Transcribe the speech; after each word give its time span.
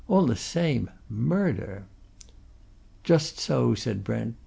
All 0.07 0.25
the 0.25 0.35
same 0.35 0.89
murder!" 1.09 1.83
"Just 3.03 3.37
so," 3.37 3.75
said 3.75 4.03
Brent. 4.03 4.35